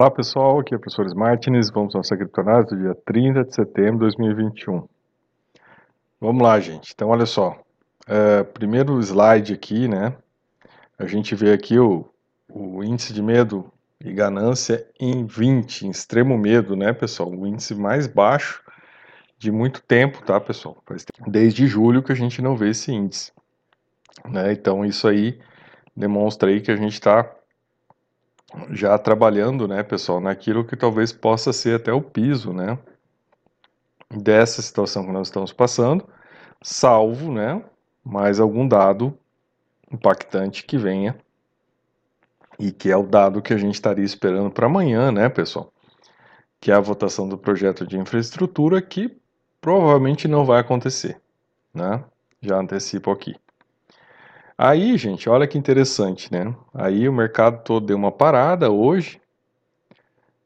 Olá 0.00 0.10
pessoal, 0.10 0.58
aqui 0.58 0.72
é 0.72 0.78
o 0.78 0.80
professor 0.80 1.14
Martins, 1.14 1.68
vamos 1.68 1.94
ao 1.94 1.98
nossa 1.98 2.16
do 2.16 2.74
dia 2.74 2.94
30 3.04 3.44
de 3.44 3.54
setembro 3.54 4.08
de 4.08 4.16
2021. 4.16 4.88
Vamos 6.18 6.42
lá 6.42 6.58
gente, 6.58 6.92
então 6.94 7.10
olha 7.10 7.26
só, 7.26 7.62
é, 8.06 8.42
primeiro 8.42 8.98
slide 8.98 9.52
aqui, 9.52 9.86
né, 9.88 10.16
a 10.98 11.04
gente 11.04 11.34
vê 11.34 11.52
aqui 11.52 11.78
o, 11.78 12.08
o 12.48 12.82
índice 12.82 13.12
de 13.12 13.20
medo 13.22 13.70
e 14.02 14.10
ganância 14.10 14.88
em 14.98 15.26
20, 15.26 15.88
em 15.88 15.90
extremo 15.90 16.38
medo, 16.38 16.74
né 16.74 16.94
pessoal, 16.94 17.30
o 17.30 17.46
índice 17.46 17.74
mais 17.74 18.06
baixo 18.06 18.62
de 19.36 19.52
muito 19.52 19.82
tempo, 19.82 20.24
tá 20.24 20.40
pessoal, 20.40 20.82
desde 21.26 21.66
julho 21.66 22.02
que 22.02 22.12
a 22.12 22.16
gente 22.16 22.40
não 22.40 22.56
vê 22.56 22.70
esse 22.70 22.90
índice, 22.90 23.32
né, 24.26 24.50
então 24.50 24.82
isso 24.82 25.06
aí 25.06 25.38
demonstra 25.94 26.48
aí 26.48 26.62
que 26.62 26.70
a 26.70 26.76
gente 26.76 26.94
está 26.94 27.30
já 28.70 28.98
trabalhando, 28.98 29.66
né, 29.68 29.82
pessoal, 29.82 30.20
naquilo 30.20 30.64
que 30.64 30.76
talvez 30.76 31.12
possa 31.12 31.52
ser 31.52 31.76
até 31.76 31.92
o 31.92 32.02
piso, 32.02 32.52
né, 32.52 32.78
dessa 34.10 34.60
situação 34.60 35.04
que 35.04 35.12
nós 35.12 35.28
estamos 35.28 35.52
passando, 35.52 36.06
salvo, 36.62 37.32
né, 37.32 37.62
mais 38.04 38.40
algum 38.40 38.66
dado 38.66 39.16
impactante 39.90 40.64
que 40.64 40.76
venha 40.76 41.16
e 42.58 42.70
que 42.72 42.90
é 42.90 42.96
o 42.96 43.02
dado 43.02 43.42
que 43.42 43.54
a 43.54 43.58
gente 43.58 43.74
estaria 43.74 44.04
esperando 44.04 44.50
para 44.50 44.66
amanhã, 44.66 45.10
né, 45.10 45.28
pessoal, 45.28 45.72
que 46.60 46.70
é 46.70 46.74
a 46.74 46.80
votação 46.80 47.28
do 47.28 47.38
projeto 47.38 47.86
de 47.86 47.98
infraestrutura 47.98 48.82
que 48.82 49.16
provavelmente 49.60 50.26
não 50.26 50.44
vai 50.44 50.60
acontecer, 50.60 51.20
né, 51.72 52.04
já 52.40 52.56
antecipo 52.56 53.10
aqui. 53.10 53.36
Aí, 54.62 54.98
gente, 54.98 55.26
olha 55.26 55.46
que 55.46 55.56
interessante, 55.56 56.30
né? 56.30 56.54
Aí 56.74 57.08
o 57.08 57.12
mercado 57.14 57.64
todo 57.64 57.86
deu 57.86 57.96
uma 57.96 58.12
parada 58.12 58.70
hoje, 58.70 59.18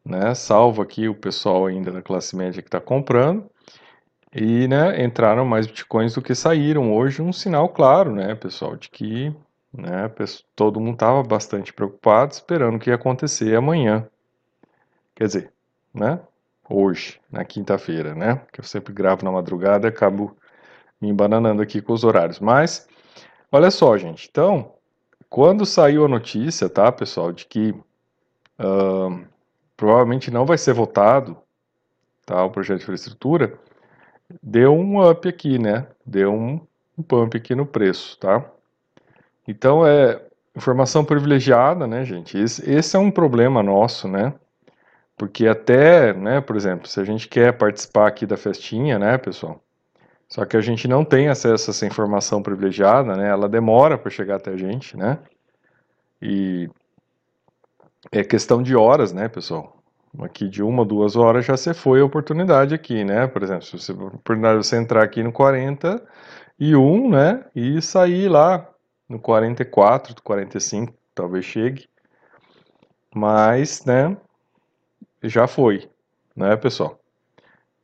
né? 0.05 0.33
Salvo 0.37 0.81
aqui 0.81 1.09
o 1.09 1.17
pessoal 1.17 1.67
ainda 1.67 1.91
da 1.91 2.01
classe 2.01 2.37
média 2.37 2.63
que 2.63 2.69
está 2.69 2.81
comprando. 2.81 3.51
E, 4.33 4.69
né, 4.69 5.03
entraram 5.03 5.45
mais 5.45 5.67
bitcoins 5.67 6.15
do 6.15 6.23
que 6.23 6.33
saíram 6.33 6.95
hoje, 6.95 7.23
um 7.23 7.33
sinal 7.33 7.69
claro, 7.69 8.13
né, 8.15 8.37
pessoal, 8.37 8.77
de 8.77 8.89
que, 8.89 9.35
né, 9.73 10.09
todo 10.55 10.81
mundo 10.81 10.95
estava 10.95 11.21
bastante 11.25 11.73
preocupado, 11.73 12.33
esperando 12.33 12.77
o 12.77 12.79
que 12.79 12.91
ia 12.91 12.97
acontecer 12.97 13.57
amanhã. 13.57 14.07
Quer 15.17 15.27
dizer, 15.27 15.53
né, 15.93 16.21
hoje, 16.69 17.21
na 17.33 17.45
quinta-feira, 17.45 18.15
né, 18.15 18.41
que 18.53 18.61
eu 18.61 18.65
sempre 18.65 18.93
gravo 18.93 19.25
na 19.25 19.33
madrugada 19.33 19.89
acabo 19.89 20.37
me 21.01 21.09
embananando 21.09 21.63
aqui 21.63 21.83
com 21.83 21.93
os 21.93 22.05
horários. 22.05 22.39
Mas 22.39 22.87
Olha 23.55 23.71
só, 23.71 23.97
gente. 23.97 24.29
Então, 24.29 24.73
quando 25.31 25.65
saiu 25.65 26.05
a 26.05 26.09
notícia, 26.09 26.69
tá, 26.69 26.91
pessoal, 26.91 27.31
de 27.31 27.47
que 27.47 27.71
uh, 27.71 29.25
provavelmente 29.77 30.29
não 30.29 30.45
vai 30.45 30.59
ser 30.59 30.73
votado, 30.73 31.37
tá, 32.27 32.45
o 32.45 32.51
projeto 32.51 32.79
de 32.79 32.83
infraestrutura, 32.83 33.57
deu 34.43 34.75
um 34.75 35.09
up 35.09 35.29
aqui, 35.29 35.57
né? 35.57 35.87
Deu 36.05 36.33
um, 36.35 36.61
um 36.99 37.03
pump 37.05 37.37
aqui 37.37 37.55
no 37.55 37.65
preço, 37.65 38.19
tá? 38.19 38.45
Então, 39.47 39.87
é 39.87 40.21
informação 40.57 41.05
privilegiada, 41.05 41.87
né, 41.87 42.05
gente? 42.05 42.37
Esse, 42.37 42.69
esse 42.69 42.97
é 42.97 42.99
um 42.99 43.09
problema 43.09 43.63
nosso, 43.63 44.09
né? 44.09 44.35
Porque 45.17 45.47
até, 45.47 46.13
né, 46.13 46.41
por 46.41 46.57
exemplo, 46.57 46.89
se 46.89 46.99
a 46.99 47.05
gente 47.05 47.29
quer 47.29 47.57
participar 47.57 48.09
aqui 48.09 48.27
da 48.27 48.37
festinha, 48.37 48.99
né, 48.99 49.17
pessoal, 49.17 49.64
só 50.29 50.45
que 50.45 50.57
a 50.57 50.61
gente 50.61 50.89
não 50.89 51.05
tem 51.05 51.29
acesso 51.29 51.71
a 51.71 51.73
essa 51.73 51.87
informação 51.87 52.43
privilegiada, 52.43 53.17
né? 53.17 53.29
Ela 53.29 53.49
demora 53.49 53.97
para 53.97 54.11
chegar 54.11 54.37
até 54.37 54.51
a 54.53 54.57
gente, 54.57 54.97
né? 54.97 55.19
E 56.21 56.69
é 58.11 58.25
questão 58.25 58.63
de 58.63 58.75
horas, 58.75 59.13
né, 59.13 59.29
pessoal? 59.29 59.77
Aqui 60.21 60.49
de 60.49 60.63
uma, 60.63 60.85
duas 60.85 61.17
horas 61.17 61.45
já 61.45 61.57
você 61.57 61.75
foi 61.75 62.01
a 62.01 62.05
oportunidade 62.05 62.75
aqui, 62.75 63.05
né? 63.05 63.27
Por 63.27 63.43
exemplo, 63.43 63.65
se 63.65 63.79
você 63.79 63.93
a 63.93 63.95
oportunidade 63.95 64.61
de 64.61 64.67
você 64.67 64.77
entrar 64.77 65.03
aqui 65.03 65.23
no 65.23 65.33
41, 65.33 67.11
né? 67.11 67.45
E 67.55 67.83
sair 67.83 68.29
lá 68.29 68.69
no 69.09 69.19
44, 69.19 70.23
45, 70.23 70.95
talvez 71.15 71.45
chegue. 71.45 71.89
Mas, 73.15 73.85
né? 73.85 74.17
Já 75.23 75.47
foi, 75.47 75.89
né, 76.37 76.57
pessoal? 76.57 77.04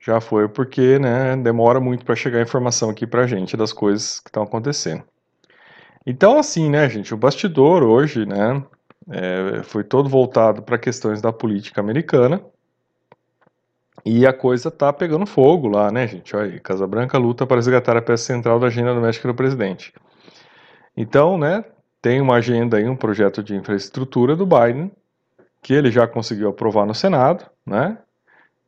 Já 0.01 0.21
foi 0.21 0.49
porque 0.49 0.99
né, 0.99 1.37
demora 1.37 1.79
muito 1.79 2.05
para 2.05 2.17
chegar 2.17 2.39
a 2.39 2.43
informação 2.43 2.89
aqui 2.89 3.07
para 3.07 3.23
a 3.23 3.27
gente 3.27 3.57
das 3.57 3.73
coisas 3.73 4.19
que 4.19 4.31
estão 4.31 4.43
acontecendo. 4.43 5.05
Então, 6.07 6.39
assim, 6.39 6.71
né, 6.71 6.89
gente, 6.89 7.13
o 7.13 7.17
bastidor 7.19 7.83
hoje, 7.83 8.25
né, 8.25 8.63
é, 9.11 9.63
foi 9.63 9.85
todo 9.85 10.09
voltado 10.09 10.63
para 10.63 10.79
questões 10.79 11.21
da 11.21 11.33
política 11.33 11.81
americana 11.81 12.43
e 14.05 14.27
a 14.27 14.33
coisa 14.33 14.71
tá 14.71 14.91
pegando 14.93 15.27
fogo 15.27 15.69
lá, 15.69 15.91
né, 15.91 16.07
gente? 16.07 16.35
Olha 16.35 16.53
aí, 16.53 16.61
Casa 16.61 16.87
Branca 16.87 17.19
luta 17.19 17.47
para 17.47 17.57
resgatar 17.57 17.97
a 17.97 18.03
peça 18.03 18.25
central 18.25 18.59
da 18.59 18.69
agenda 18.69 18.95
doméstica 18.95 19.29
do 19.29 19.35
presidente. 19.35 19.93
Então, 20.97 21.37
né, 21.37 21.63
tem 22.01 22.21
uma 22.23 22.37
agenda 22.37 22.79
aí, 22.79 22.89
um 22.89 22.97
projeto 22.97 23.43
de 23.43 23.55
infraestrutura 23.55 24.35
do 24.35 24.47
Biden 24.47 24.91
que 25.63 25.75
ele 25.75 25.91
já 25.91 26.07
conseguiu 26.07 26.49
aprovar 26.49 26.87
no 26.87 26.95
Senado, 26.95 27.45
né? 27.67 27.99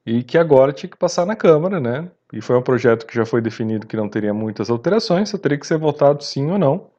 E 0.04 0.22
que 0.22 0.36
agora 0.36 0.72
tinha 0.72 0.90
que 0.90 0.96
passar 0.96 1.24
na 1.24 1.36
Câmara, 1.36 1.80
né? 1.80 2.08
E 2.32 2.40
foi 2.40 2.56
um 2.56 2.62
projeto 2.62 3.06
que 3.06 3.14
já 3.14 3.24
foi 3.24 3.40
definido 3.40 3.86
que 3.86 3.96
não 3.96 4.08
teria 4.08 4.34
muitas 4.34 4.70
alterações, 4.70 5.28
só 5.28 5.38
teria 5.38 5.58
que 5.58 5.66
ser 5.66 5.78
votado 5.78 6.24
sim 6.24 6.50
ou 6.50 6.58
não. 6.58 6.90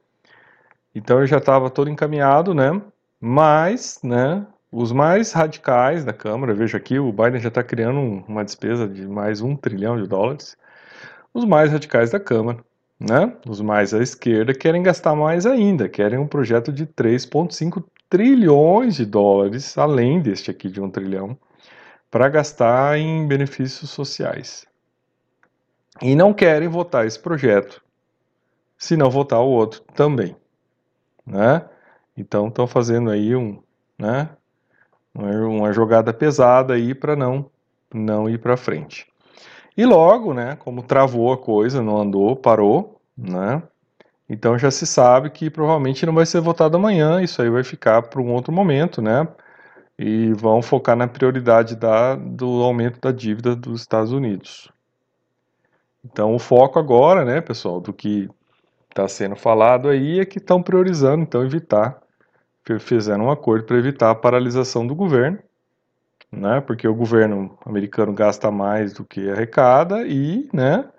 Então 0.96 1.18
ele 1.18 1.28
já 1.28 1.38
estava 1.38 1.70
todo 1.70 1.90
encaminhado, 1.90 2.54
né? 2.54 2.82
Mas, 3.20 4.00
né? 4.04 4.46
Os 4.72 4.92
mais 4.92 5.32
radicais 5.34 6.04
da 6.04 6.14
Câmara, 6.14 6.54
veja 6.54 6.78
aqui, 6.78 6.98
o 6.98 7.12
Biden 7.12 7.40
já 7.40 7.50
está 7.50 7.64
criando 7.64 8.24
uma 8.28 8.44
despesa 8.44 8.88
de 8.88 9.08
mais 9.08 9.42
um 9.42 9.56
trilhão 9.56 10.02
de 10.02 10.08
dólares. 10.08 10.58
Os 11.34 11.46
mais 11.46 11.72
radicais 11.72 12.12
da 12.12 12.20
Câmara, 12.20 12.60
né? 13.00 13.34
Os 13.48 13.62
mais 13.62 13.94
à 13.94 14.02
esquerda 14.02 14.54
querem 14.54 14.82
gastar 14.82 15.16
mais 15.16 15.46
ainda, 15.46 15.90
querem 15.90 16.20
um 16.20 16.28
projeto 16.28 16.72
de 16.72 16.86
3,5 16.88 17.84
trilhões 18.10 18.96
de 18.96 19.06
dólares, 19.06 19.78
além 19.78 20.22
deste 20.22 20.50
aqui 20.52 20.70
de 20.70 20.82
um 20.82 20.90
trilhão 20.90 21.38
para 22.14 22.30
gastar 22.30 23.00
em 23.00 23.26
benefícios 23.26 23.90
sociais. 23.90 24.68
E 26.00 26.14
não 26.16 26.32
querem 26.32 26.68
votar 26.68 27.08
esse 27.08 27.18
projeto 27.18 27.84
se 28.78 28.96
não 28.96 29.10
votar 29.10 29.40
o 29.40 29.48
outro 29.48 29.82
também, 29.96 30.36
né? 31.26 31.68
Então 32.16 32.50
estão 32.50 32.68
fazendo 32.68 33.10
aí 33.10 33.36
um, 33.36 33.60
né, 33.98 34.30
uma 35.16 35.74
jogada 35.74 36.14
pesada 36.14 36.76
aí 36.76 36.94
para 36.94 37.16
não 37.16 37.50
não 37.92 38.30
ir 38.30 38.38
para 38.38 38.56
frente. 38.56 39.08
E 39.76 39.84
logo, 39.84 40.36
né, 40.36 40.56
como 40.58 40.84
travou 40.84 41.34
a 41.34 41.38
coisa, 41.38 41.82
não 41.82 41.98
andou, 41.98 42.36
parou, 42.36 43.02
né? 43.18 43.64
Então 44.30 44.56
já 44.56 44.70
se 44.70 44.86
sabe 44.86 45.32
que 45.32 45.50
provavelmente 45.50 46.06
não 46.06 46.14
vai 46.14 46.28
ser 46.28 46.42
votado 46.42 46.78
amanhã, 46.78 47.24
isso 47.24 47.42
aí 47.42 47.50
vai 47.50 47.64
ficar 47.64 48.04
para 48.04 48.22
um 48.22 48.32
outro 48.32 48.54
momento, 48.54 49.02
né? 49.02 49.28
E 49.98 50.34
vão 50.34 50.62
focar 50.62 50.96
na 50.96 51.08
prioridade 51.08 51.76
da, 51.76 52.16
do 52.16 52.64
aumento 52.64 53.00
da 53.00 53.12
dívida 53.12 53.56
dos 53.56 53.82
Estados 53.82 54.12
Unidos. 54.12 54.70
Então, 56.04 56.34
o 56.36 56.40
foco 56.40 56.80
agora, 56.80 57.24
né, 57.24 57.40
pessoal, 57.40 57.80
do 57.80 57.94
que 57.94 58.30
está 58.90 59.08
sendo 59.08 59.36
falado 59.36 59.88
aí 59.88 60.20
é 60.20 60.26
que 60.26 60.38
estão 60.38 60.62
priorizando, 60.62 61.24
então, 61.24 61.44
evitar, 61.44 62.02
fizeram 62.80 63.26
um 63.26 63.32
acordo 63.32 63.66
para 63.66 63.78
evitar 63.78 64.12
a 64.12 64.16
paralisação 64.16 64.86
do 64.86 64.96
governo, 64.96 65.40
né, 66.32 66.60
porque 66.62 66.88
o 66.88 66.96
governo 66.96 67.58
americano 67.66 68.12
gasta 68.12 68.52
mais 68.52 68.94
do 68.94 69.06
que 69.06 69.30
arrecada 69.30 70.06
e, 70.06 70.50
né, 70.52 70.90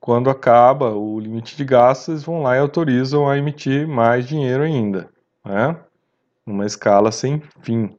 quando 0.00 0.30
acaba 0.30 0.94
o 0.94 1.18
limite 1.18 1.56
de 1.56 1.64
gastos, 1.64 2.22
vão 2.22 2.42
lá 2.42 2.56
e 2.56 2.60
autorizam 2.60 3.28
a 3.28 3.36
emitir 3.36 3.86
mais 3.86 4.26
dinheiro 4.26 4.62
ainda, 4.62 5.10
né, 5.44 5.76
numa 6.46 6.64
escala 6.64 7.12
sem 7.12 7.42
fim 7.60 7.98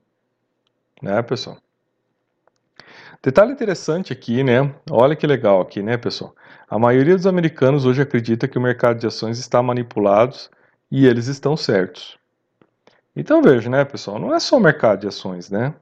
né, 1.02 1.22
pessoal? 1.22 1.58
Detalhe 3.22 3.52
interessante 3.52 4.14
aqui, 4.14 4.44
né? 4.44 4.74
Olha 4.90 5.16
que 5.16 5.28
legal 5.28 5.60
aqui, 5.60 5.82
né, 5.82 5.98
pessoal? 5.98 6.34
A 6.70 6.80
maioria 6.80 7.16
dos 7.16 7.28
americanos 7.28 7.86
hoje 7.86 8.02
acredita 8.02 8.48
que 8.48 8.58
o 8.58 8.62
mercado 8.62 9.00
de 9.00 9.08
ações 9.08 9.40
está 9.40 9.62
manipulado 9.62 10.36
e 10.90 11.06
eles 11.06 11.28
estão 11.28 11.58
certos. 11.58 12.18
Então 13.16 13.42
veja, 13.42 13.70
né, 13.70 13.84
pessoal? 13.84 14.20
Não 14.20 14.34
é 14.34 14.40
só 14.40 14.58
o 14.58 14.62
mercado 14.62 15.02
de 15.02 15.08
ações, 15.08 15.50
né? 15.50 15.74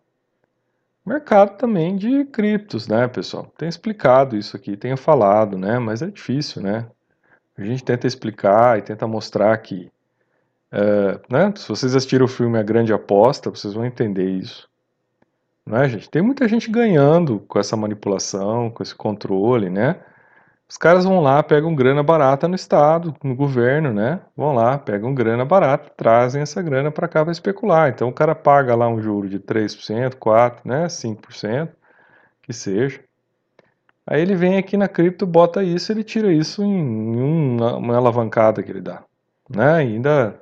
Mercado 1.06 1.58
também 1.58 1.96
de 1.96 2.26
criptos, 2.26 2.88
né, 2.88 3.08
pessoal? 3.08 3.52
Tem 3.58 3.70
explicado 3.70 4.36
isso 4.36 4.58
aqui, 4.58 4.76
tenho 4.76 4.98
falado, 4.98 5.58
né? 5.58 5.78
Mas 5.78 6.02
é 6.02 6.08
difícil, 6.08 6.62
né? 6.62 6.88
A 7.58 7.64
gente 7.64 7.84
tenta 7.84 8.08
explicar 8.08 8.78
e 8.78 8.82
tenta 8.82 9.08
mostrar 9.08 9.58
que, 9.60 9.92
uh, 10.74 11.22
né? 11.32 11.54
Se 11.56 11.70
vocês 11.70 11.96
assistiram 11.96 12.26
o 12.26 12.28
filme 12.28 12.58
A 12.58 12.64
Grande 12.64 12.92
Aposta, 12.92 13.50
vocês 13.50 13.74
vão 13.74 13.86
entender 13.86 14.30
isso. 14.30 14.68
Né, 15.68 15.90
gente? 15.90 16.10
Tem 16.10 16.22
muita 16.22 16.48
gente 16.48 16.72
ganhando 16.72 17.42
com 17.42 17.60
essa 17.60 17.76
manipulação, 17.76 18.70
com 18.70 18.82
esse 18.82 18.96
controle, 18.96 19.70
né? 19.70 20.00
Os 20.70 20.78
caras 20.78 21.04
vão 21.04 21.20
lá, 21.20 21.44
pegam 21.44 21.76
grana 21.76 22.02
barata 22.02 22.48
no 22.48 22.56
Estado, 22.56 23.14
no 23.22 23.36
governo, 23.36 23.94
né? 23.94 24.22
Vão 24.36 24.54
lá, 24.54 24.78
pegam 24.78 25.14
grana 25.14 25.44
barata, 25.44 25.92
trazem 25.98 26.42
essa 26.42 26.62
grana 26.62 26.90
para 26.90 27.08
cá 27.10 27.22
para 27.24 27.34
especular. 27.34 27.90
Então 27.90 28.08
o 28.08 28.14
cara 28.14 28.34
paga 28.34 28.76
lá 28.76 28.88
um 28.88 29.02
juro 29.02 29.28
de 29.28 29.40
3%, 29.40 30.16
4%, 30.16 30.62
né? 30.64 30.88
5%, 30.88 31.70
que 32.44 32.54
seja. 32.54 33.02
Aí 34.06 34.22
ele 34.22 34.36
vem 34.36 34.58
aqui 34.58 34.78
na 34.78 34.88
cripto, 34.88 35.28
bota 35.28 35.64
isso, 35.64 35.92
ele 35.92 36.04
tira 36.04 36.32
isso 36.32 36.64
em 36.64 37.22
uma, 37.22 37.98
alavancada 37.98 38.64
que 38.64 38.72
ele 38.72 38.82
dá, 38.82 39.04
né? 39.50 39.86
E 39.86 39.96
ainda 39.96 40.42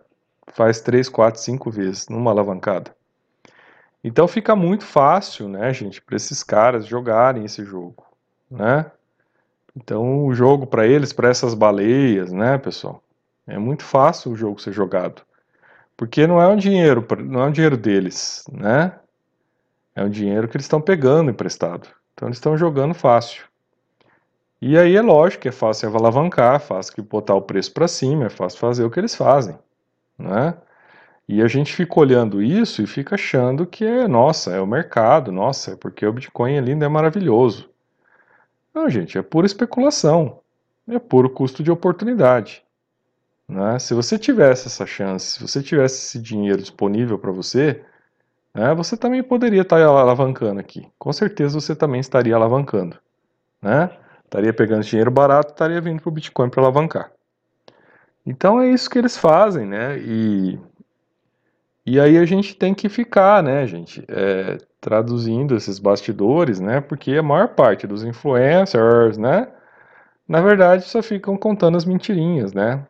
faz 0.54 0.82
3, 0.82 1.10
4, 1.10 1.42
5 1.42 1.72
vezes 1.72 2.08
numa 2.10 2.30
alavancada. 2.30 2.96
Então 4.08 4.28
fica 4.28 4.56
muito 4.56 4.86
fácil, 4.86 5.50
né, 5.50 5.74
gente, 5.74 6.00
para 6.00 6.16
esses 6.16 6.44
caras 6.44 6.86
jogarem 6.86 7.44
esse 7.44 7.66
jogo, 7.66 8.06
né? 8.52 8.92
Então 9.76 10.28
o 10.28 10.36
jogo 10.36 10.68
para 10.68 10.86
eles, 10.86 11.12
para 11.12 11.28
essas 11.28 11.56
baleias, 11.56 12.32
né, 12.32 12.60
pessoal, 12.60 13.02
é 13.48 13.58
muito 13.58 13.84
fácil 13.84 14.32
o 14.32 14.36
jogo 14.36 14.62
ser 14.62 14.74
jogado, 14.74 15.24
porque 15.98 16.28
não 16.28 16.40
é 16.40 16.48
um 16.48 16.56
dinheiro, 16.56 17.04
não 17.24 17.42
é 17.42 17.46
um 17.48 17.52
dinheiro 17.52 17.76
deles, 17.76 18.46
né? 18.52 18.94
É 19.96 20.04
um 20.04 20.10
dinheiro 20.10 20.48
que 20.48 20.56
eles 20.56 20.66
estão 20.66 20.80
pegando 20.80 21.32
emprestado. 21.32 21.88
Então 22.14 22.28
eles 22.28 22.38
estão 22.38 22.56
jogando 22.56 22.94
fácil. 22.94 23.46
E 24.62 24.78
aí 24.78 24.96
é 24.96 25.02
lógico 25.02 25.42
que 25.42 25.50
é 25.50 25.52
fácil 25.52 25.90
alavancar, 25.96 26.58
é 26.58 26.60
fácil 26.60 27.04
botar 27.04 27.34
o 27.34 27.42
preço 27.42 27.74
para 27.74 27.88
cima, 27.88 28.26
é 28.26 28.30
fácil 28.30 28.60
fazer 28.60 28.84
o 28.84 28.92
que 28.92 29.00
eles 29.00 29.16
fazem, 29.16 29.58
né? 30.16 30.56
E 31.28 31.42
a 31.42 31.48
gente 31.48 31.74
fica 31.74 32.00
olhando 32.00 32.42
isso 32.42 32.82
e 32.84 32.88
fica 32.88 33.16
achando 33.16 33.66
que 33.66 33.84
é, 33.84 34.08
nossa, 34.08 34.52
é 34.52 34.62
o 34.62 34.68
mercado, 34.68 35.32
nossa, 35.32 35.72
é 35.72 35.76
porque 35.76 36.06
o 36.06 36.14
Bitcoin 36.14 36.58
ali 36.58 36.72
ainda 36.72 36.86
é 36.86 36.90
maravilhoso. 36.90 37.70
Não, 38.74 38.90
gente, 38.90 39.18
é 39.18 39.22
pura 39.22 39.48
especulação. 39.48 40.40
É 40.88 41.00
puro 41.00 41.30
custo 41.30 41.64
de 41.64 41.72
oportunidade. 41.72 42.64
Né? 43.48 43.80
Se 43.80 43.94
você 43.94 44.20
tivesse 44.20 44.68
essa 44.68 44.86
chance, 44.86 45.34
se 45.34 45.42
você 45.42 45.64
tivesse 45.64 45.96
esse 45.96 46.20
dinheiro 46.20 46.62
disponível 46.62 47.18
para 47.18 47.32
você, 47.32 47.82
né, 48.54 48.74
você 48.76 48.96
também 48.96 49.24
poderia 49.24 49.62
estar 49.62 49.82
alavancando 49.82 50.60
aqui. 50.60 50.88
Com 51.00 51.12
certeza 51.12 51.60
você 51.60 51.76
também 51.76 52.00
estaria 52.00 52.36
alavancando. 52.36 52.98
Né? 53.62 53.90
Estaria 54.24 54.54
pegando 54.54 54.84
dinheiro 54.84 55.10
barato, 55.10 55.54
estaria 55.54 55.82
vindo 55.82 56.02
para 56.02 56.10
o 56.10 56.14
Bitcoin 56.14 56.50
para 56.50 56.62
alavancar. 56.62 57.12
Então 58.26 58.62
é 58.62 58.70
isso 58.70 58.90
que 58.90 58.98
eles 58.98 59.16
fazem, 59.16 59.66
né? 59.68 60.00
E 60.00 60.60
e 61.86 62.00
aí 62.00 62.18
a 62.18 62.26
gente 62.26 62.56
tem 62.56 62.74
que 62.74 62.90
ficar, 62.90 63.44
né, 63.44 63.68
gente, 63.68 64.04
é, 64.08 64.58
traduzindo 64.82 65.56
esses 65.56 65.78
bastidores, 65.78 66.60
né, 66.60 66.82
porque 66.82 67.14
a 67.14 67.24
maior 67.24 67.50
parte 67.50 67.86
dos 67.86 68.04
influencers, 68.04 69.18
né, 69.18 69.48
na 70.28 70.42
verdade 70.42 70.84
só 70.86 71.04
ficam 71.04 71.38
contando 71.38 71.78
as 71.78 71.86
mentirinhas, 71.86 72.54
né, 72.54 72.86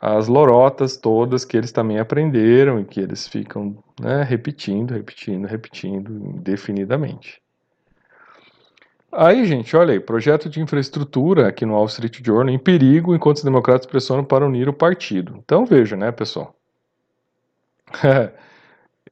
as 0.00 0.28
lorotas 0.28 0.96
todas 0.96 1.44
que 1.44 1.56
eles 1.56 1.72
também 1.72 1.98
aprenderam 1.98 2.78
e 2.80 2.84
que 2.84 3.00
eles 3.00 3.26
ficam 3.26 3.76
né, 4.00 4.22
repetindo, 4.22 4.92
repetindo, 4.92 5.46
repetindo 5.46 6.12
indefinidamente. 6.12 7.42
Aí, 9.10 9.46
gente, 9.46 9.74
olha 9.74 9.94
aí, 9.94 10.00
projeto 10.00 10.50
de 10.50 10.60
infraestrutura 10.60 11.48
aqui 11.48 11.64
no 11.64 11.72
Wall 11.72 11.86
Street 11.86 12.20
Journal 12.22 12.54
em 12.54 12.58
perigo 12.58 13.14
enquanto 13.14 13.38
os 13.38 13.44
democratas 13.44 13.86
pressionam 13.86 14.22
para 14.22 14.46
unir 14.46 14.68
o 14.68 14.72
partido. 14.72 15.38
Então 15.42 15.64
veja, 15.64 15.96
né, 15.96 16.12
pessoal, 16.12 16.54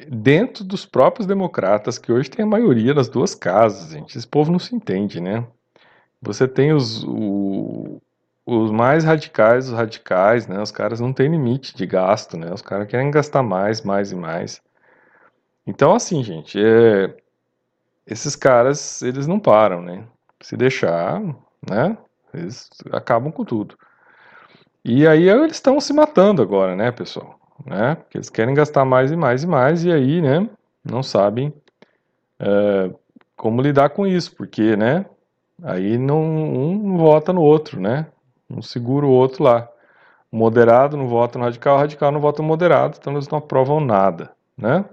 Dentro 0.08 0.62
dos 0.62 0.84
próprios 0.84 1.26
democratas, 1.26 1.98
que 1.98 2.12
hoje 2.12 2.30
tem 2.30 2.44
a 2.44 2.48
maioria 2.48 2.92
das 2.92 3.08
duas 3.08 3.34
casas, 3.34 3.90
gente, 3.90 4.16
esse 4.16 4.26
povo 4.26 4.52
não 4.52 4.58
se 4.58 4.74
entende, 4.74 5.20
né? 5.20 5.46
Você 6.20 6.46
tem 6.46 6.72
os, 6.72 7.02
o, 7.04 8.00
os 8.44 8.70
mais 8.70 9.04
radicais, 9.04 9.68
os 9.68 9.74
radicais, 9.74 10.46
né? 10.46 10.60
Os 10.60 10.70
caras 10.70 11.00
não 11.00 11.12
têm 11.12 11.30
limite 11.30 11.74
de 11.74 11.86
gasto, 11.86 12.36
né? 12.36 12.52
Os 12.52 12.62
caras 12.62 12.88
querem 12.88 13.10
gastar 13.10 13.42
mais, 13.42 13.80
mais 13.82 14.12
e 14.12 14.16
mais. 14.16 14.60
Então, 15.66 15.94
assim, 15.94 16.22
gente, 16.22 16.58
é, 16.62 17.16
esses 18.06 18.36
caras, 18.36 19.02
eles 19.02 19.26
não 19.26 19.40
param, 19.40 19.82
né? 19.82 20.06
Se 20.40 20.56
deixar, 20.56 21.20
né? 21.68 21.96
Eles 22.32 22.68
acabam 22.92 23.32
com 23.32 23.44
tudo. 23.44 23.76
E 24.84 25.06
aí 25.06 25.28
eles 25.28 25.56
estão 25.56 25.80
se 25.80 25.92
matando 25.92 26.40
agora, 26.40 26.76
né, 26.76 26.92
pessoal? 26.92 27.40
Né? 27.64 27.94
Porque 27.94 28.18
eles 28.18 28.30
querem 28.30 28.54
gastar 28.54 28.84
mais 28.84 29.10
e 29.10 29.16
mais 29.16 29.42
e 29.42 29.46
mais 29.46 29.84
e 29.84 29.92
aí, 29.92 30.20
né? 30.20 30.48
Não 30.84 31.02
sabem 31.02 31.52
é, 32.38 32.90
como 33.36 33.62
lidar 33.62 33.90
com 33.90 34.06
isso, 34.06 34.34
porque, 34.34 34.76
né? 34.76 35.06
Aí 35.62 35.96
não, 35.96 36.22
um 36.22 36.96
vota 36.96 37.32
no 37.32 37.42
outro, 37.42 37.80
né? 37.80 38.06
Um 38.50 38.62
segura 38.62 39.06
o 39.06 39.10
outro 39.10 39.44
lá. 39.44 39.68
Moderado 40.30 40.96
não 40.96 41.08
vota 41.08 41.38
no 41.38 41.44
radical, 41.44 41.78
radical 41.78 42.12
não 42.12 42.20
vota 42.20 42.42
no 42.42 42.48
moderado, 42.48 42.96
então 43.00 43.12
eles 43.14 43.28
não 43.28 43.38
aprovam 43.38 43.80
nada, 43.80 44.32
né? 44.56 44.84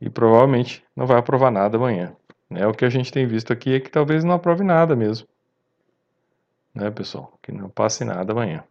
E 0.00 0.10
provavelmente 0.10 0.84
não 0.96 1.06
vai 1.06 1.18
aprovar 1.18 1.50
nada 1.50 1.76
amanhã. 1.76 2.14
Né? 2.50 2.66
O 2.66 2.72
que 2.72 2.84
a 2.84 2.90
gente 2.90 3.12
tem 3.12 3.26
visto 3.26 3.52
aqui 3.52 3.74
é 3.74 3.80
que 3.80 3.90
talvez 3.90 4.24
não 4.24 4.34
aprove 4.34 4.64
nada 4.64 4.96
mesmo. 4.96 5.26
Né, 6.74 6.90
pessoal? 6.90 7.38
Que 7.40 7.52
não 7.52 7.68
passe 7.68 8.04
nada 8.04 8.32
amanhã. 8.32 8.64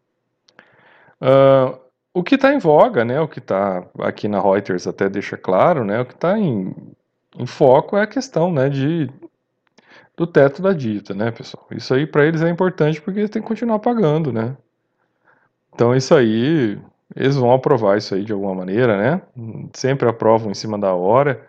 Uh, 1.21 1.79
o 2.13 2.23
que 2.23 2.35
está 2.35 2.53
em 2.53 2.59
voga, 2.59 3.03
né, 3.03 3.19
o 3.19 3.27
que 3.27 3.39
está 3.39 3.83
aqui 3.99 4.27
na 4.27 4.39
Reuters 4.39 4.85
até 4.87 5.09
deixa 5.09 5.35
claro, 5.35 5.83
né, 5.83 6.01
o 6.01 6.05
que 6.05 6.13
está 6.13 6.37
em, 6.37 6.75
em 7.37 7.45
foco 7.45 7.97
é 7.97 8.03
a 8.03 8.07
questão, 8.07 8.51
né, 8.51 8.69
de 8.69 9.09
do 10.15 10.27
teto 10.27 10.61
da 10.61 10.73
dívida, 10.73 11.13
né, 11.13 11.31
pessoal? 11.31 11.65
Isso 11.71 11.93
aí 11.93 12.05
para 12.05 12.25
eles 12.25 12.41
é 12.41 12.49
importante 12.49 13.01
porque 13.01 13.19
eles 13.19 13.31
têm 13.31 13.41
que 13.41 13.47
continuar 13.47 13.79
pagando, 13.79 14.31
né? 14.31 14.55
Então 15.73 15.95
isso 15.95 16.13
aí, 16.13 16.79
eles 17.15 17.35
vão 17.35 17.51
aprovar 17.51 17.97
isso 17.97 18.13
aí 18.13 18.23
de 18.23 18.31
alguma 18.31 18.53
maneira, 18.53 18.95
né? 18.95 19.21
Sempre 19.73 20.07
aprovam 20.07 20.51
em 20.51 20.53
cima 20.53 20.77
da 20.77 20.93
hora, 20.93 21.43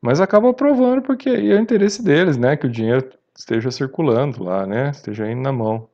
mas 0.00 0.20
acabam 0.20 0.50
aprovando 0.50 1.02
porque 1.02 1.28
é 1.28 1.56
o 1.56 1.60
interesse 1.60 2.02
deles, 2.04 2.36
né, 2.36 2.56
que 2.56 2.66
o 2.66 2.70
dinheiro 2.70 3.10
esteja 3.36 3.70
circulando 3.70 4.44
lá, 4.44 4.66
né, 4.66 4.90
esteja 4.90 5.28
indo 5.28 5.42
na 5.42 5.52
mão 5.52 5.88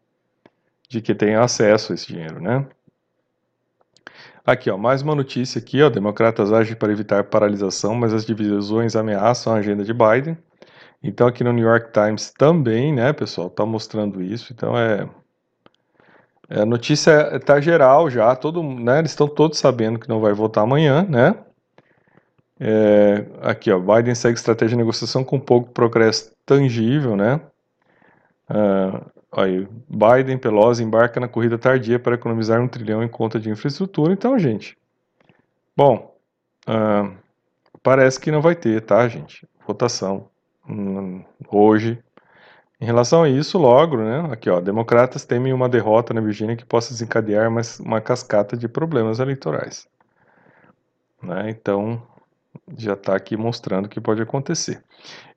de 0.89 1.01
que 1.01 1.15
tenha 1.15 1.41
acesso 1.41 1.93
a 1.93 1.95
esse 1.95 2.09
dinheiro, 2.09 2.41
né? 2.41 2.67
Aqui, 4.45 4.71
ó, 4.71 4.79
mais 4.79 5.03
uma 5.03 5.15
notícia 5.15 5.59
aqui, 5.59 5.83
ó, 5.83 5.91
democratas 5.91 6.51
agem 6.51 6.75
para 6.75 6.91
evitar 6.91 7.25
paralisação, 7.25 7.95
mas 7.95 8.15
as 8.15 8.25
divisões 8.25 8.97
ameaçam 8.97 9.53
a 9.53 9.57
agenda 9.57 9.85
de 9.85 9.93
Biden. 9.93 10.37
Então 11.03 11.27
aqui 11.27 11.45
no 11.45 11.53
New 11.53 11.67
York 11.67 11.93
Times 11.93 12.33
também, 12.33 12.93
né, 12.93 13.13
pessoal, 13.13 13.51
tá 13.51 13.67
mostrando 13.67 14.23
isso. 14.23 14.53
Então 14.53 14.77
é, 14.77 15.07
é 16.49 16.63
a 16.63 16.67
notícia 16.67 17.39
tá 17.41 17.61
geral 17.61 18.09
já, 18.11 18.35
todo, 18.35 18.63
né, 18.63 19.01
eles 19.01 19.11
estão 19.13 19.29
todos 19.29 19.59
sabendo 19.59 19.99
que 19.99 20.09
não 20.09 20.21
vai 20.21 20.33
votar 20.33 20.65
amanhã, 20.65 21.07
né? 21.09 21.35
É, 22.59 23.27
aqui, 23.43 23.71
ó, 23.71 23.79
Biden 23.79 24.15
segue 24.15 24.39
estratégia 24.39 24.77
de 24.77 24.83
negociação 24.83 25.25
com 25.25 25.41
pouco 25.41 25.71
progresso 25.71 26.33
tangível, 26.47 27.17
né? 27.17 27.41
Uh, 28.51 29.20
Aí, 29.33 29.69
Biden, 29.89 30.39
Pelosi 30.39 30.83
embarca 30.83 31.21
na 31.21 31.29
corrida 31.29 31.57
tardia 31.57 31.99
para 31.99 32.17
economizar 32.17 32.61
um 32.61 32.67
trilhão 32.67 33.03
em 33.03 33.09
conta 33.09 33.39
de 33.39 33.49
infraestrutura. 33.49 34.13
Então, 34.13 34.39
gente, 34.39 34.77
bom, 35.77 36.17
uh, 36.69 37.15
parece 37.83 38.19
que 38.19 38.31
não 38.31 38.41
vai 38.41 38.57
ter, 38.57 38.81
tá, 38.81 39.07
gente? 39.07 39.47
Votação 39.67 40.29
um, 40.69 41.25
hoje. 41.49 42.03
Em 42.81 42.87
relação 42.87 43.23
a 43.23 43.29
isso, 43.29 43.59
logo, 43.59 43.99
né? 43.99 44.27
Aqui, 44.33 44.49
ó, 44.49 44.59
democratas 44.59 45.25
temem 45.25 45.53
uma 45.53 45.69
derrota 45.69 46.15
na 46.15 46.21
Virgínia 46.21 46.57
que 46.57 46.65
possa 46.65 46.93
desencadear 46.93 47.49
uma, 47.49 47.61
uma 47.81 48.01
cascata 48.01 48.57
de 48.57 48.67
problemas 48.67 49.21
eleitorais. 49.21 49.87
Né? 51.23 51.51
Então, 51.51 52.03
já 52.77 52.95
está 52.95 53.15
aqui 53.15 53.37
mostrando 53.37 53.87
o 53.87 53.89
que 53.89 54.01
pode 54.01 54.23
acontecer. 54.23 54.83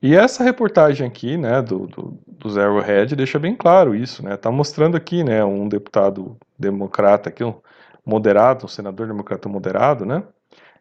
E 0.02 0.16
essa 0.16 0.44
reportagem 0.44 1.08
aqui, 1.08 1.38
né, 1.38 1.62
do, 1.62 1.88
do, 1.88 2.20
do 2.28 2.50
Zero 2.50 2.80
Head 2.80 3.16
deixa 3.16 3.40
bem 3.40 3.56
claro 3.56 3.96
isso, 3.96 4.24
né, 4.24 4.36
está 4.36 4.52
mostrando 4.52 4.98
aqui, 4.98 5.24
né, 5.24 5.44
um 5.44 5.68
deputado 5.68 6.38
democrata 6.58 7.30
aqui, 7.30 7.44
um 7.44 7.56
moderado, 8.06 8.66
um 8.66 8.68
senador 8.68 9.08
democrata 9.08 9.48
moderado, 9.48 10.06
né, 10.06 10.24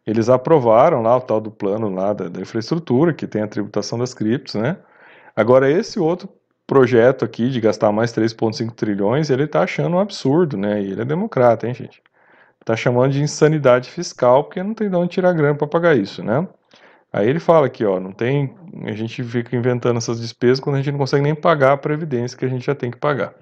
eles 0.06 0.28
aprovaram 0.28 1.02
lá 1.02 1.16
o 1.16 1.20
tal 1.20 1.40
do 1.40 1.50
plano 1.50 1.88
lá 1.88 2.12
da, 2.12 2.28
da 2.28 2.40
infraestrutura, 2.40 3.14
que 3.14 3.26
tem 3.26 3.42
a 3.42 3.48
tributação 3.48 3.98
das 3.98 4.12
criptos, 4.12 4.54
né, 4.54 4.76
agora 5.36 5.70
esse 5.70 6.00
outro 6.00 6.28
projeto 6.66 7.24
aqui 7.24 7.50
de 7.50 7.60
gastar 7.60 7.92
mais 7.92 8.12
3,5 8.12 8.72
trilhões, 8.72 9.30
ele 9.30 9.44
está 9.44 9.62
achando 9.62 9.96
um 9.96 10.00
absurdo, 10.00 10.56
né, 10.56 10.82
e 10.82 10.90
ele 10.92 11.02
é 11.02 11.04
democrata, 11.04 11.66
hein, 11.66 11.74
gente 11.74 12.02
tá 12.64 12.76
chamando 12.76 13.12
de 13.12 13.22
insanidade 13.22 13.90
fiscal 13.90 14.44
porque 14.44 14.62
não 14.62 14.74
tem 14.74 14.88
de 14.88 14.96
onde 14.96 15.10
tirar 15.10 15.32
grana 15.32 15.54
para 15.54 15.66
pagar 15.66 15.96
isso, 15.96 16.22
né? 16.22 16.46
Aí 17.12 17.28
ele 17.28 17.38
fala 17.38 17.66
aqui, 17.66 17.84
ó, 17.84 18.00
não 18.00 18.12
tem, 18.12 18.54
a 18.84 18.92
gente 18.92 19.22
fica 19.22 19.54
inventando 19.54 19.98
essas 19.98 20.20
despesas 20.20 20.60
quando 20.60 20.76
a 20.76 20.78
gente 20.78 20.92
não 20.92 20.98
consegue 20.98 21.22
nem 21.22 21.34
pagar 21.34 21.72
a 21.72 21.76
previdência 21.76 22.38
que 22.38 22.44
a 22.44 22.48
gente 22.48 22.64
já 22.64 22.74
tem 22.74 22.90
que 22.90 22.96
pagar. 22.96 23.34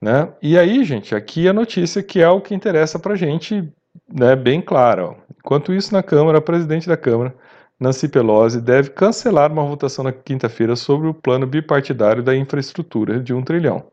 Né? 0.00 0.32
E 0.40 0.56
aí, 0.56 0.84
gente, 0.84 1.14
aqui 1.14 1.48
a 1.48 1.52
notícia 1.52 2.02
que 2.02 2.22
é 2.22 2.28
o 2.28 2.40
que 2.40 2.54
interessa 2.54 2.98
pra 2.98 3.16
gente, 3.16 3.68
né, 4.08 4.36
bem 4.36 4.62
claro. 4.62 5.16
Ó. 5.18 5.32
Enquanto 5.38 5.74
isso, 5.74 5.92
na 5.92 6.02
Câmara, 6.02 6.38
o 6.38 6.42
presidente 6.42 6.88
da 6.88 6.96
Câmara 6.96 7.34
Nancy 7.80 8.08
Pelosi 8.08 8.60
deve 8.60 8.90
cancelar 8.90 9.50
uma 9.50 9.64
votação 9.64 10.04
na 10.04 10.12
quinta-feira 10.12 10.76
sobre 10.76 11.08
o 11.08 11.14
plano 11.14 11.46
bipartidário 11.46 12.22
da 12.22 12.36
infraestrutura 12.36 13.18
de 13.18 13.32
um 13.32 13.42
trilhão, 13.42 13.90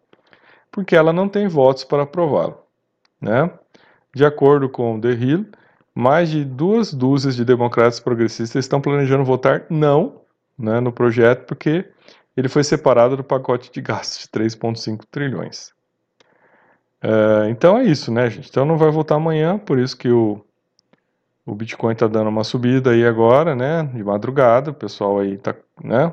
porque 0.72 0.96
ela 0.96 1.14
não 1.14 1.30
tem 1.30 1.48
votos 1.48 1.86
para 1.86 2.04
aprová-lo. 2.04 2.60
Né? 3.22 3.50
De 4.18 4.26
acordo 4.26 4.68
com 4.68 5.00
The 5.00 5.12
Hill, 5.12 5.46
mais 5.94 6.28
de 6.32 6.44
duas 6.44 6.92
dúzias 6.92 7.36
de 7.36 7.46
democratas 7.46 8.00
progressistas 8.00 8.66
estão 8.66 8.82
planejando 8.82 9.24
votar 9.24 9.68
não 9.70 10.22
né, 10.58 10.80
no 10.80 10.92
projeto, 10.92 11.46
porque 11.46 11.88
ele 12.36 12.50
foi 12.50 12.64
separado 12.64 13.16
do 13.16 13.24
pacote 13.24 13.72
de 13.72 13.80
gastos 13.80 14.22
de 14.22 14.28
3,5 14.30 15.04
trilhões. 15.12 15.72
É, 17.00 17.48
então 17.52 17.78
é 17.78 17.84
isso, 17.84 18.12
né, 18.12 18.28
gente? 18.28 18.50
Então 18.50 18.66
não 18.66 18.76
vai 18.76 18.90
voltar 18.90 19.18
amanhã, 19.18 19.60
por 19.60 19.78
isso 19.78 19.96
que 19.96 20.10
o, 20.10 20.44
o 21.46 21.54
Bitcoin 21.54 21.94
está 21.94 22.08
dando 22.08 22.32
uma 22.32 22.44
subida 22.44 22.90
aí 22.94 23.06
agora, 23.06 23.56
né? 23.56 23.84
De 23.84 24.04
madrugada, 24.04 24.72
o 24.72 24.74
pessoal 24.74 25.20
aí 25.20 25.38
tá, 25.38 25.54
né? 25.84 26.12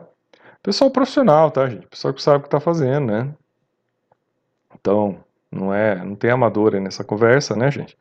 Pessoal 0.62 0.90
profissional, 0.90 1.50
tá, 1.50 1.66
gente? 1.70 1.86
Pessoal 1.86 2.12
que 2.12 2.22
sabe 2.22 2.36
o 2.36 2.40
que 2.42 2.48
está 2.48 2.60
fazendo, 2.60 3.06
né? 3.06 3.34
Então, 4.74 5.23
não 5.54 5.72
é, 5.72 5.94
não 6.04 6.16
tem 6.16 6.30
amador 6.30 6.74
aí 6.74 6.80
nessa 6.80 7.04
conversa, 7.04 7.54
né, 7.54 7.70
gente? 7.70 7.96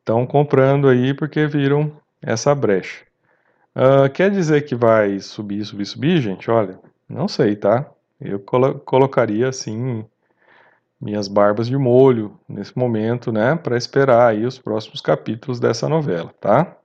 Estão 0.00 0.26
comprando 0.26 0.88
aí 0.88 1.14
porque 1.14 1.46
viram 1.46 1.92
essa 2.20 2.54
brecha. 2.54 3.04
Uh, 3.74 4.08
quer 4.10 4.30
dizer 4.30 4.62
que 4.66 4.74
vai 4.74 5.18
subir, 5.20 5.64
subir, 5.64 5.86
subir, 5.86 6.20
gente? 6.20 6.50
Olha, 6.50 6.78
não 7.08 7.26
sei, 7.28 7.56
tá? 7.56 7.86
Eu 8.20 8.38
colo 8.38 8.78
colocaria 8.80 9.48
assim 9.48 10.04
minhas 11.00 11.28
barbas 11.28 11.66
de 11.68 11.76
molho 11.76 12.38
nesse 12.48 12.76
momento, 12.78 13.30
né, 13.30 13.54
para 13.56 13.76
esperar 13.76 14.28
aí 14.28 14.46
os 14.46 14.58
próximos 14.58 15.00
capítulos 15.02 15.60
dessa 15.60 15.88
novela, 15.88 16.32
tá? 16.40 16.76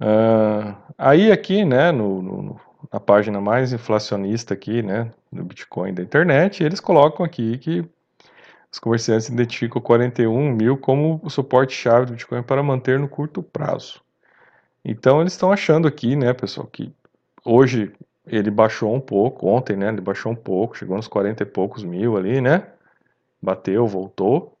Uh, 0.00 0.74
aí 0.96 1.30
aqui, 1.30 1.64
né, 1.64 1.92
no, 1.92 2.22
no, 2.22 2.60
na 2.92 2.98
página 2.98 3.40
mais 3.40 3.72
inflacionista 3.72 4.54
aqui, 4.54 4.82
né, 4.82 5.12
do 5.32 5.44
Bitcoin 5.44 5.94
da 5.94 6.02
internet, 6.02 6.64
eles 6.64 6.80
colocam 6.80 7.24
aqui 7.24 7.58
que 7.58 7.88
os 8.70 8.78
comerciantes 8.78 9.28
identificam 9.28 9.80
41 9.80 10.52
mil 10.52 10.76
como 10.76 11.20
o 11.22 11.30
suporte-chave 11.30 12.06
do 12.06 12.12
Bitcoin 12.12 12.42
para 12.42 12.62
manter 12.62 12.98
no 12.98 13.08
curto 13.08 13.42
prazo. 13.42 14.00
Então 14.84 15.20
eles 15.20 15.32
estão 15.32 15.50
achando 15.50 15.88
aqui, 15.88 16.14
né, 16.14 16.32
pessoal, 16.32 16.66
que 16.66 16.92
hoje 17.44 17.92
ele 18.26 18.50
baixou 18.50 18.94
um 18.94 19.00
pouco, 19.00 19.46
ontem, 19.48 19.76
né, 19.76 19.88
ele 19.88 20.00
baixou 20.00 20.32
um 20.32 20.36
pouco, 20.36 20.76
chegou 20.76 20.96
nos 20.96 21.08
40 21.08 21.42
e 21.42 21.46
poucos 21.46 21.82
mil 21.82 22.16
ali, 22.16 22.40
né, 22.40 22.66
bateu, 23.40 23.86
voltou. 23.86 24.54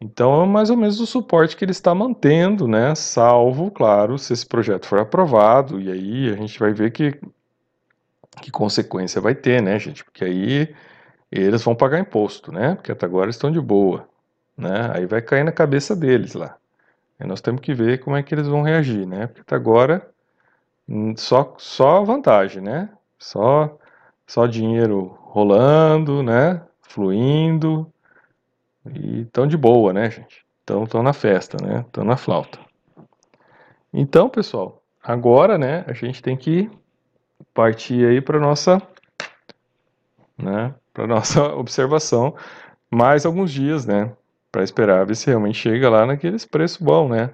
Então 0.00 0.42
é 0.42 0.46
mais 0.46 0.70
ou 0.70 0.76
menos 0.76 0.98
o 0.98 1.06
suporte 1.06 1.56
que 1.56 1.64
ele 1.64 1.72
está 1.72 1.94
mantendo, 1.94 2.66
né, 2.66 2.94
salvo, 2.94 3.70
claro, 3.70 4.18
se 4.18 4.32
esse 4.32 4.46
projeto 4.46 4.86
for 4.86 4.98
aprovado, 4.98 5.80
e 5.80 5.90
aí 5.90 6.30
a 6.30 6.36
gente 6.36 6.58
vai 6.58 6.72
ver 6.72 6.90
que, 6.90 7.20
que 8.42 8.50
consequência 8.50 9.20
vai 9.20 9.34
ter, 9.34 9.62
né, 9.62 9.78
gente, 9.78 10.04
porque 10.04 10.24
aí 10.24 10.74
eles 11.38 11.62
vão 11.62 11.74
pagar 11.74 11.98
imposto, 11.98 12.52
né, 12.52 12.74
porque 12.74 12.92
até 12.92 13.06
agora 13.06 13.30
estão 13.30 13.50
de 13.50 13.60
boa, 13.60 14.08
né, 14.56 14.90
aí 14.94 15.06
vai 15.06 15.22
cair 15.22 15.44
na 15.44 15.52
cabeça 15.52 15.94
deles 15.94 16.34
lá. 16.34 16.56
E 17.18 17.24
nós 17.24 17.40
temos 17.40 17.60
que 17.60 17.74
ver 17.74 18.00
como 18.00 18.16
é 18.16 18.22
que 18.22 18.34
eles 18.34 18.48
vão 18.48 18.62
reagir, 18.62 19.06
né, 19.06 19.26
porque 19.26 19.42
até 19.42 19.54
agora 19.56 20.10
Hum, 20.90 21.14
só, 21.16 21.54
só 21.56 22.02
vantagem, 22.02 22.60
né? 22.60 22.90
Só, 23.16 23.78
só 24.26 24.46
dinheiro 24.46 25.16
rolando, 25.22 26.20
né? 26.20 26.60
Fluindo. 26.82 27.86
E 28.92 29.24
tão 29.26 29.46
de 29.46 29.56
boa, 29.56 29.92
né, 29.92 30.10
gente? 30.10 30.44
Então 30.64 30.82
estão 30.82 31.00
na 31.00 31.12
festa, 31.12 31.56
né? 31.64 31.84
Estão 31.86 32.02
na 32.02 32.16
flauta. 32.16 32.58
Então, 33.92 34.28
pessoal, 34.28 34.82
agora, 35.00 35.56
né, 35.56 35.84
a 35.86 35.92
gente 35.92 36.20
tem 36.22 36.36
que 36.36 36.68
partir 37.54 38.04
aí 38.06 38.20
para 38.20 38.38
nossa, 38.40 38.82
né, 40.38 40.74
para 41.00 41.06
nossa 41.06 41.42
observação 41.56 42.34
mais 42.90 43.24
alguns 43.24 43.50
dias, 43.50 43.86
né, 43.86 44.12
para 44.52 44.62
esperar 44.62 45.06
ver 45.06 45.14
se 45.16 45.26
realmente 45.26 45.58
chega 45.58 45.88
lá 45.88 46.04
naqueles 46.04 46.44
preços 46.44 46.78
bons, 46.78 47.08
né? 47.08 47.30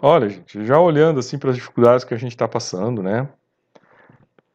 Olha, 0.00 0.28
gente, 0.28 0.64
já 0.64 0.78
olhando 0.78 1.20
assim 1.20 1.38
para 1.38 1.50
as 1.50 1.56
dificuldades 1.56 2.04
que 2.04 2.14
a 2.14 2.16
gente 2.16 2.32
está 2.32 2.48
passando, 2.48 3.02
né? 3.02 3.28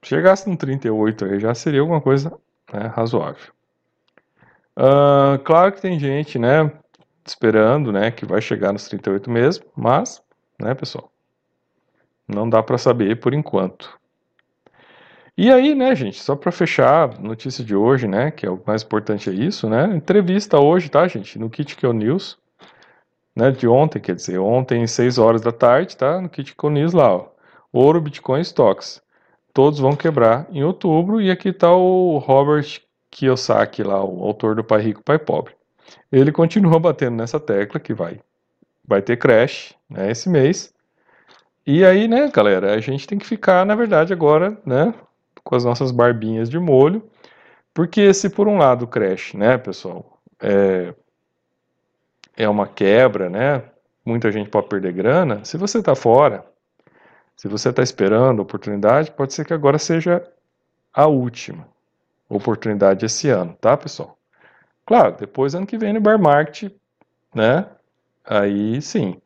Chegasse 0.02 0.50
no 0.50 0.58
38 0.58 1.26
aí 1.26 1.40
já 1.40 1.54
seria 1.54 1.82
alguma 1.82 2.02
coisa 2.02 2.38
né, 2.74 2.88
razoável. 2.88 3.54
Uh, 4.78 5.38
claro 5.44 5.74
que 5.74 5.82
tem 5.82 6.00
gente, 6.00 6.40
né, 6.40 6.72
esperando, 7.26 7.92
né, 7.92 8.10
que 8.12 8.26
vai 8.26 8.42
chegar 8.42 8.72
nos 8.72 8.88
38 8.88 9.30
mesmo, 9.30 9.66
mas, 9.76 10.22
né, 10.58 10.74
pessoal, 10.74 11.12
não 12.26 12.50
dá 12.50 12.64
para 12.64 12.78
saber 12.78 13.20
por 13.20 13.34
enquanto. 13.34 13.99
E 15.38 15.52
aí, 15.52 15.74
né, 15.74 15.96
gente, 15.96 16.22
só 16.22 16.36
para 16.36 16.52
fechar 16.52 17.10
a 17.10 17.22
notícia 17.22 17.64
de 17.64 17.76
hoje, 17.76 18.08
né, 18.08 18.30
que 18.32 18.46
é 18.46 18.50
o 18.50 18.62
mais 18.66 18.84
importante 18.84 19.30
é 19.30 19.34
isso, 19.34 19.70
né, 19.70 19.86
entrevista 19.96 20.60
hoje, 20.60 20.90
tá, 20.90 21.08
gente, 21.08 21.40
no 21.40 21.50
Kit 21.50 21.76
Kill 21.76 21.94
News, 21.94 22.38
né, 23.40 23.52
de 23.52 23.68
ontem, 23.68 24.00
quer 24.00 24.16
dizer, 24.16 24.38
ontem, 24.38 24.86
6 24.86 25.18
horas 25.18 25.42
da 25.42 25.52
tarde, 25.52 25.96
tá? 25.96 26.20
No 26.20 26.28
Kit 26.30 26.54
Conis 26.56 26.92
lá, 26.94 27.16
ó. 27.16 27.28
Ouro, 27.72 28.02
Bitcoin, 28.02 28.42
Stocks. 28.42 29.02
Todos 29.54 29.80
vão 29.80 29.96
quebrar 29.96 30.48
em 30.52 30.64
outubro. 30.64 31.22
E 31.22 31.32
aqui 31.32 31.50
está 31.50 31.72
o 31.72 32.18
Robert 32.18 32.82
Kiyosaki 33.10 33.84
lá, 33.84 34.04
o 34.04 34.24
autor 34.24 34.56
do 34.56 34.64
Pai 34.64 34.82
Rico, 34.82 35.04
Pai 35.04 35.18
Pobre. 35.18 35.54
Ele 36.12 36.32
continua 36.32 36.78
batendo 36.80 37.16
nessa 37.16 37.40
tecla 37.40 37.80
que 37.80 37.94
vai, 37.94 38.20
vai 38.86 39.02
ter 39.02 39.18
crash, 39.18 39.74
né, 39.90 40.12
esse 40.12 40.30
mês. 40.30 40.74
E 41.66 41.86
aí, 41.86 42.08
né, 42.08 42.30
galera, 42.34 42.74
a 42.74 42.80
gente 42.80 43.08
tem 43.08 43.18
que 43.18 43.26
ficar, 43.26 43.66
na 43.66 43.76
verdade, 43.76 44.12
agora, 44.12 44.58
né, 44.66 44.94
com 45.50 45.56
as 45.56 45.66
nossas 45.66 45.90
barbinhas 45.90 46.48
de 46.48 46.60
molho, 46.60 47.10
porque 47.74 48.14
se 48.14 48.30
por 48.30 48.48
um 48.48 48.60
lado 48.60 48.86
crash, 48.86 49.34
né, 49.34 49.58
pessoal, 49.58 50.22
é, 50.40 50.94
é 52.38 52.48
uma 52.48 52.68
quebra, 52.68 53.32
né? 53.32 53.64
Muita 54.06 54.32
gente 54.32 54.48
pode 54.48 54.68
perder 54.68 54.94
grana. 54.94 55.44
Se 55.44 55.58
você 55.58 55.80
está 55.80 55.96
fora, 55.96 56.46
se 57.36 57.48
você 57.48 57.70
está 57.70 57.82
esperando 57.82 58.44
oportunidade, 58.44 59.10
pode 59.10 59.34
ser 59.34 59.44
que 59.44 59.52
agora 59.52 59.80
seja 59.80 60.24
a 60.94 61.08
última 61.08 61.68
oportunidade 62.30 63.04
esse 63.04 63.28
ano, 63.30 63.58
tá, 63.60 63.76
pessoal? 63.76 64.20
Claro, 64.86 65.16
depois 65.20 65.56
ano 65.56 65.66
que 65.66 65.80
vem 65.80 65.94
no 65.94 66.00
bear 66.00 66.20
market, 66.20 66.72
né? 67.34 67.66
Aí 68.24 68.80
sim. 68.84 69.20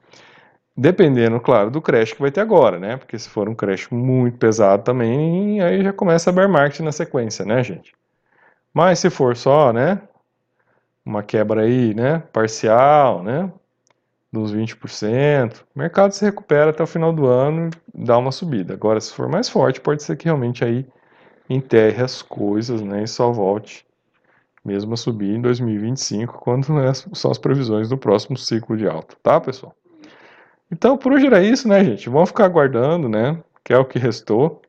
Dependendo, 0.76 1.40
claro, 1.40 1.70
do 1.70 1.82
crash 1.82 2.14
que 2.14 2.22
vai 2.22 2.32
ter 2.32 2.42
agora, 2.42 2.80
né? 2.80 2.98
Porque 2.98 3.18
se 3.20 3.30
for 3.30 3.48
um 3.48 3.54
crash 3.54 3.88
muito 3.92 4.38
pesado 4.38 4.84
também, 4.84 5.62
aí 5.62 5.84
já 5.84 5.94
começa 5.94 6.30
a 6.32 6.34
bear 6.34 6.50
market 6.50 6.80
na 6.80 6.92
sequência, 6.92 7.46
né, 7.46 7.64
gente? 7.64 7.94
Mas 8.74 9.00
se 9.00 9.10
for 9.10 9.36
só, 9.38 9.74
né, 9.74 10.02
uma 11.06 11.24
quebra 11.24 11.62
aí, 11.64 11.94
né, 11.94 12.20
parcial, 12.34 13.24
né, 13.24 13.52
dos 14.32 14.52
20%, 14.52 15.66
o 15.76 15.80
mercado 15.80 16.14
se 16.14 16.26
recupera 16.26 16.72
até 16.72 16.84
o 16.84 16.88
final 16.88 17.14
do 17.14 17.28
ano 17.28 17.70
e 17.94 18.04
dá 18.06 18.18
uma 18.18 18.32
subida. 18.32 18.74
Agora, 18.74 19.00
se 19.02 19.14
for 19.14 19.30
mais 19.30 19.50
forte, 19.50 19.82
pode 19.82 20.04
ser 20.04 20.18
que 20.18 20.26
realmente 20.26 20.64
aí 20.66 20.88
enterre 21.50 22.04
as 22.04 22.22
coisas, 22.22 22.82
né, 22.82 23.04
e 23.04 23.08
só 23.08 23.32
volte 23.32 23.86
mesmo 24.66 24.94
a 24.94 24.98
subir 24.98 25.36
em 25.36 25.42
2025, 25.42 26.40
quando 26.40 26.74
né, 26.74 26.94
são 26.94 27.32
as 27.32 27.38
previsões 27.38 27.90
do 27.90 27.98
próximo 27.98 28.38
ciclo 28.38 28.78
de 28.78 28.88
alta, 28.88 29.16
tá, 29.24 29.40
pessoal? 29.42 29.76
Então, 30.74 30.98
por 30.98 31.14
hoje 31.14 31.28
era 31.28 31.40
isso, 31.40 31.68
né, 31.68 31.86
gente? 31.86 32.10
Vamos 32.10 32.30
ficar 32.30 32.46
aguardando, 32.46 33.08
né, 33.08 33.40
que 33.64 33.72
é 33.72 33.78
o 33.78 33.86
que 33.86 34.00
restou. 34.00 34.60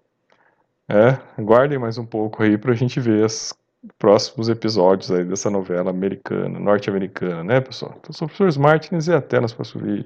É, 0.87 1.19
aguardem 1.39 1.79
mais 1.79 1.97
um 1.97 2.05
pouco 2.05 2.43
aí 2.43 2.59
para 2.59 2.73
a 2.73 2.75
gente 2.75 3.01
ver 3.01 3.25
as 3.25 3.55
próximos 3.99 4.51
episódios 4.51 5.11
aí 5.11 5.25
dessa 5.25 5.49
novela 5.49 5.91
americana, 5.91 6.59
norte-americana, 6.59 7.43
né, 7.43 7.59
pessoal? 7.59 7.95
Então, 7.99 8.13
sou 8.13 8.27
o 8.27 8.31
professor 8.31 8.61
Martins 8.61 9.09
e 9.09 9.15
até 9.15 9.41
nos 9.41 9.55
próximos 9.55 9.83
vídeos. 9.83 10.03